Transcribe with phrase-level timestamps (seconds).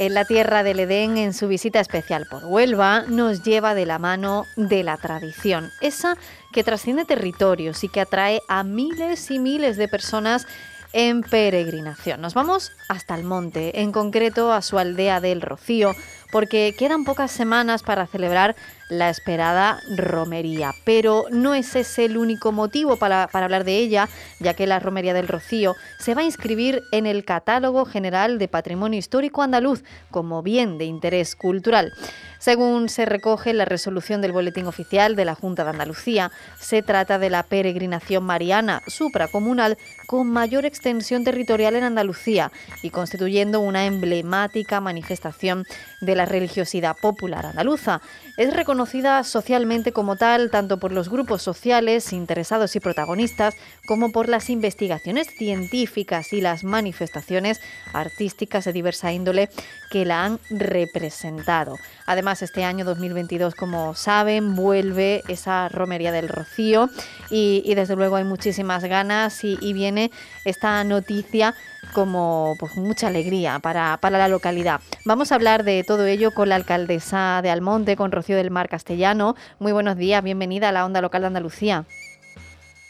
[0.00, 3.98] En la tierra del Edén, en su visita especial por Huelva, nos lleva de la
[3.98, 6.16] mano de la tradición, esa
[6.52, 10.46] que trasciende territorios y que atrae a miles y miles de personas
[10.94, 12.22] en peregrinación.
[12.22, 15.94] Nos vamos hasta el monte, en concreto a su aldea del Rocío,
[16.32, 18.56] porque quedan pocas semanas para celebrar
[18.90, 20.74] la esperada romería.
[20.84, 24.08] Pero no es ese el único motivo para, para, hablar de ella,
[24.40, 28.48] ya que la Romería del Rocío se va a inscribir en el Catálogo General de
[28.48, 31.92] Patrimonio Histórico Andaluz como bien de interés cultural.
[32.38, 36.82] Según se recoge en la resolución del Boletín Oficial de la Junta de Andalucía, se
[36.82, 42.50] trata de la peregrinación mariana supracomunal con mayor extensión territorial en Andalucía
[42.82, 45.64] y constituyendo una emblemática manifestación
[46.00, 48.00] de la religiosidad popular andaluza.
[48.38, 53.54] Es reconocida socialmente como tal tanto por los grupos sociales interesados y protagonistas
[53.86, 57.60] como por las investigaciones científicas y las manifestaciones
[57.92, 59.50] artísticas de diversa índole
[59.90, 61.76] que la han representado.
[62.06, 66.88] Además, este año 2022, como saben, vuelve esa romería del Rocío
[67.30, 70.10] y, desde luego hay muchísimas ganas y, viene
[70.44, 71.54] esta noticia
[71.90, 74.80] como pues, mucha alegría para, para, la localidad.
[75.04, 78.68] Vamos a hablar de todo ello con la alcaldesa de Almonte, con Rocío del Mar
[78.68, 79.36] Castellano.
[79.58, 81.84] Muy buenos días, bienvenida a la Onda Local de Andalucía.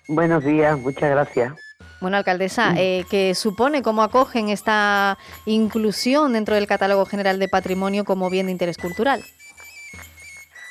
[0.09, 1.53] Buenos días, muchas gracias.
[2.01, 2.77] Bueno, alcaldesa, mm.
[2.79, 8.47] eh, ¿qué supone cómo acogen esta inclusión dentro del Catálogo General de Patrimonio como bien
[8.47, 9.23] de interés cultural?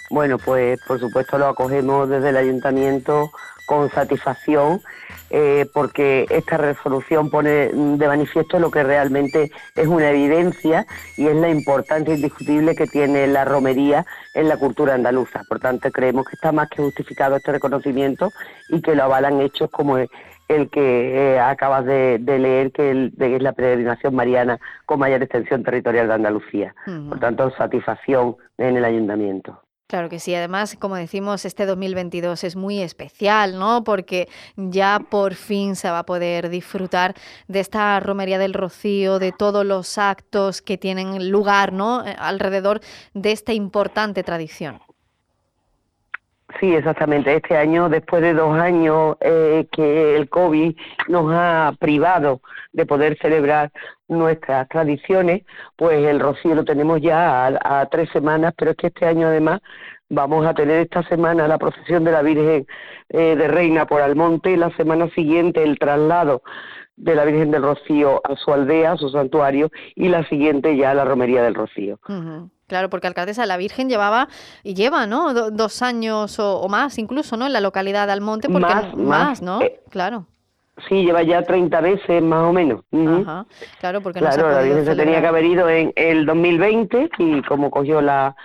[0.09, 3.31] Bueno, pues por supuesto lo acogemos desde el ayuntamiento
[3.69, 4.81] con satisfacción
[5.29, 10.87] eh, porque esta resolución pone de manifiesto lo que realmente es una evidencia
[11.17, 15.43] y es la importancia indiscutible que tiene la romería en la cultura andaluza.
[15.47, 18.31] Por tanto, creemos que está más que justificado este reconocimiento
[18.69, 23.53] y que lo avalan hechos como el que eh, acabas de, leer, que, es la
[23.53, 26.73] peregrinación mariana con mayor extensión territorial de Andalucía.
[27.07, 29.61] Por tanto, satisfacción en el ayuntamiento.
[29.89, 33.83] Claro que sí, además, como decimos, este 2022 es muy especial, ¿no?
[33.83, 37.15] Porque ya por fin se va a poder disfrutar
[37.47, 42.05] de esta romería del Rocío, de todos los actos que tienen lugar, ¿no?
[42.05, 42.81] Eh, alrededor
[43.15, 44.79] de esta importante tradición.
[46.59, 47.33] Sí, exactamente.
[47.33, 50.75] Este año, después de dos años eh, que el COVID
[51.07, 52.41] nos ha privado
[52.73, 53.71] de poder celebrar
[54.09, 55.43] nuestras tradiciones,
[55.77, 59.61] pues el rocío lo tenemos ya a, tres semanas, pero es que este año además
[60.09, 62.67] vamos a tener esta semana la procesión de la Virgen
[63.09, 66.41] eh, de Reina por Almonte y la semana siguiente el traslado
[66.97, 70.91] de la Virgen del Rocío a su aldea, a su santuario, y la siguiente ya
[70.91, 71.99] a la Romería del Rocío.
[72.69, 74.29] Claro, porque alcaldesa, la Virgen llevaba
[74.63, 75.33] y lleva, ¿no?
[75.33, 77.47] dos años o, más incluso, ¿no?
[77.47, 79.59] En la localidad de Almonte, porque más, más, ¿no?
[79.61, 80.27] Eh, claro.
[80.87, 82.83] Sí, lleva ya 30 veces más o menos.
[82.93, 83.47] Ajá.
[83.79, 87.41] Claro, porque no claro, la Virgen se tenía que haber ido en el 2020 y
[87.41, 88.35] como cogió la,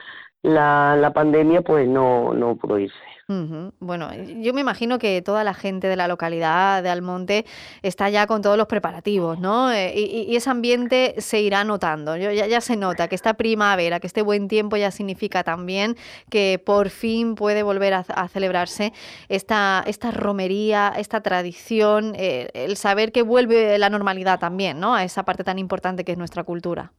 [0.42, 2.96] la, la pandemia, pues no, no pudo irse.
[3.26, 7.46] Bueno, yo me imagino que toda la gente de la localidad de Almonte
[7.82, 9.72] está ya con todos los preparativos, ¿no?
[9.72, 12.16] Eh, y, ese ambiente se irá notando.
[12.16, 15.96] ya, ya, se nota que esta primavera, que este buen tiempo ya significa también
[16.28, 18.92] que por fin puede volver a, celebrarse
[19.28, 24.94] esta, esta romería, esta tradición, eh, el saber que vuelve la normalidad también, ¿no?
[24.94, 26.92] A esa parte tan importante que es nuestra cultura.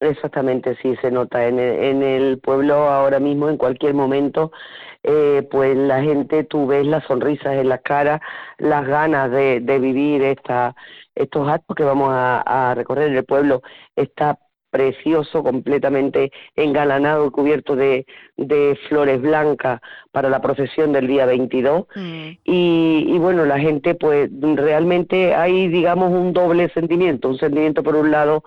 [0.00, 1.46] Exactamente, sí, se nota.
[1.48, 4.52] En el, en el pueblo ahora mismo, en cualquier momento,
[5.02, 8.20] eh, pues la gente, tú ves las sonrisas en las caras,
[8.58, 10.22] las ganas de, de vivir
[11.14, 13.62] estos actos que vamos a, a recorrer en el pueblo,
[13.96, 14.38] está
[14.70, 19.80] precioso, completamente engalanado y cubierto de, de, flores blancas
[20.12, 21.86] para la procesión del día 22.
[21.94, 22.28] Mm.
[22.44, 27.96] Y, y, bueno, la gente pues realmente hay, digamos, un doble sentimiento, un sentimiento por
[27.96, 28.42] un lado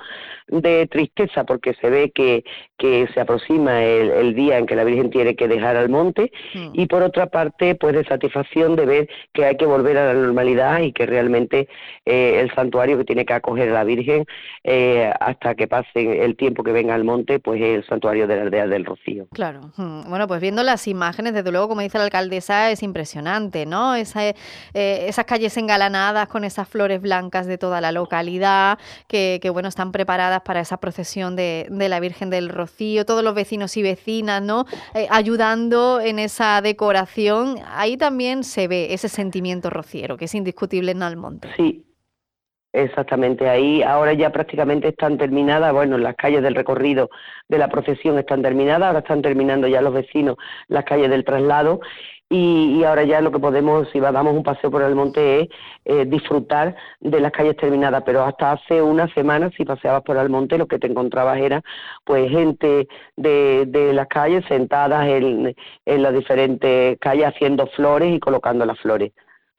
[0.49, 2.43] de tristeza porque se ve que,
[2.77, 6.69] que se aproxima el, día en que la Virgen tiene que dejar al monte mm.
[6.73, 10.19] y por otra parte pues de satisfacción de ver que hay que volver a la
[10.19, 11.67] normalidad y que realmente
[12.05, 14.25] eh, el santuario que tiene que acoger a la Virgen
[14.63, 15.67] eh, hasta que
[16.11, 19.27] el tiempo que venga al monte pues es el santuario de la aldea del Rocío.
[19.33, 20.09] Claro, mm.
[20.09, 23.95] bueno pues viendo las imágenes desde luego como dice la alcaldesa es impresionante, ¿no?
[23.95, 24.35] Esa, eh,
[24.73, 28.77] esas calles engalanadas con esas flores blancas de toda la localidad
[29.07, 33.33] que, que bueno están preparadas para esa procesión de, la Virgen del Rocío, todos los
[33.33, 34.65] vecinos y vecinas, ¿no?
[34.93, 37.57] Eh, ayudando en esa decoración.
[37.71, 41.49] Ahí también se ve ese sentimiento rociero, que es indiscutible en Almonte.
[41.57, 41.83] Sí,
[42.71, 47.09] Exactamente, ahí ahora ya prácticamente están terminadas, bueno, las calles del recorrido
[47.47, 50.35] de la procesión están terminadas, ahora están terminando ya los vecinos
[50.67, 51.79] las calles del traslado
[52.29, 55.49] y, ahora ya lo que podemos, si damos un paseo por el monte, es
[55.85, 60.29] eh, disfrutar de las calles terminadas, pero hasta hace una semana si paseabas por el
[60.29, 61.63] monte lo que te encontrabas era
[62.05, 65.55] pues gente de, de las calles sentadas en,
[65.85, 69.11] en las diferentes calles haciendo flores y colocando las flores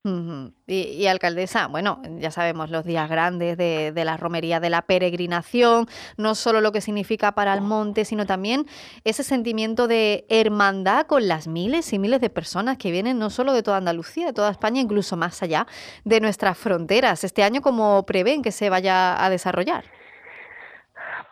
[0.03, 5.87] y, alcaldesa, bueno, ya sabemos los días grandes de, la romería, de la peregrinación,
[6.17, 8.65] no solo lo que significa para el monte, sino también
[9.03, 13.53] ese sentimiento de hermandad con las miles y miles de personas que vienen no solo
[13.53, 15.67] de toda Andalucía, de toda España, incluso más allá
[16.03, 17.23] de nuestras fronteras.
[17.23, 20.00] Este año, ¿cómo prevén que se vaya a desarrollar?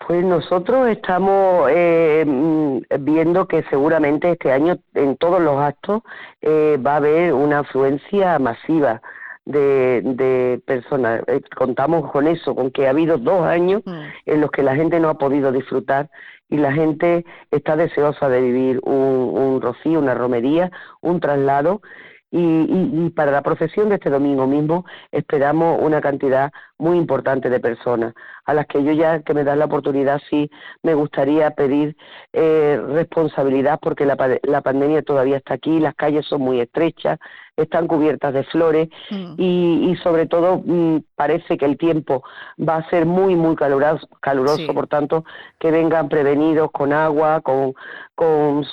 [0.10, 6.02] Pues nosotros estamos eh, mm, viendo que seguramente este año en todos los actos
[6.42, 9.04] eh, va a haber una afluencia masiva
[9.46, 11.22] de, personas.
[11.28, 14.02] Eh, contamos con eso, con que ha habido dos años mm.
[14.26, 16.10] en los que la gente no ha podido disfrutar
[16.50, 20.72] y la gente está deseosa de vivir un, un rocío, una romería,
[21.02, 21.82] un traslado
[22.32, 28.14] y, para la procesión de este domingo mismo esperamos una cantidad muy importante de personas
[28.46, 30.50] a las que yo ya que me dan la oportunidad sí
[30.84, 31.98] me gustaría pedir
[32.34, 37.20] eh, responsabilidad porque la, la pandemia todavía está aquí, las calles son muy estrechas,
[37.62, 39.34] están cubiertas de flores mm.
[39.38, 42.24] y, y, sobre todo mm, parece que el tiempo
[42.58, 45.26] va a ser muy, muy caluroso, caluroso por tanto,
[45.60, 47.74] que vengan prevenidos con agua, con,
[48.16, 48.64] con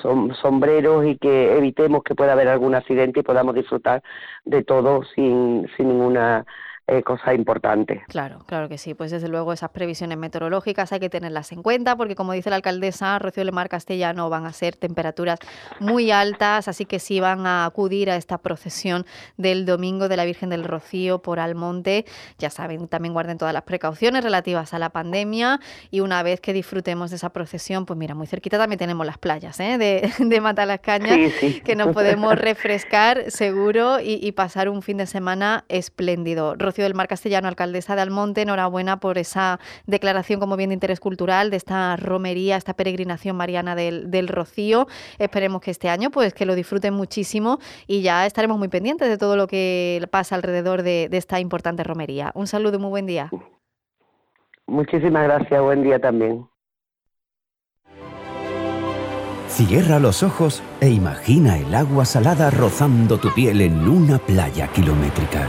[0.40, 4.02] sombreros y que evitemos que pueda haber algún accidente y podamos disfrutar
[4.44, 6.44] de todo sin, sin ninguna
[6.88, 8.04] eh, cosa importante.
[8.06, 8.94] Claro, claro que sí.
[8.94, 12.56] Pues desde luego esas previsiones meteorológicas hay que tenerlas en cuenta porque como dice la
[12.56, 15.40] alcaldesa Rocío Lemar Castellano van a ser temperaturas
[15.80, 19.04] muy altas, así que sí van a acudir a esta procesión
[19.36, 22.04] del domingo de la Virgen del Rocío por Almonte,
[22.38, 25.58] ya saben, también guarden todas las precauciones relativas a la pandemia
[25.90, 29.18] y una vez que disfrutemos de esa procesión, pues mira, muy cerquita también tenemos las
[29.18, 29.76] playas ¿eh?
[29.76, 31.16] de, de Matalascaña,
[31.64, 36.54] que nos podemos refrescar seguro y, y pasar un fin de semana espléndido
[36.84, 41.50] del Mar Castellano, alcaldesa de Almonte, enhorabuena por esa declaración como bien de interés cultural
[41.50, 44.86] de esta romería, esta peregrinación mariana del, del Rocío.
[45.18, 49.18] Esperemos que este año pues que lo disfruten muchísimo y ya estaremos muy pendientes de
[49.18, 52.32] todo lo que pasa alrededor de, de esta importante romería.
[52.34, 53.30] Un saludo y muy buen día.
[54.66, 56.46] Muchísimas gracias, buen día también.
[59.48, 65.48] Cierra los ojos e imagina el agua salada rozando tu piel en una playa kilométrica.